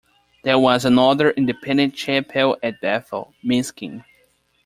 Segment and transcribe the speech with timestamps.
[0.43, 4.03] There was another Independent chapel at Bethel, Miskin.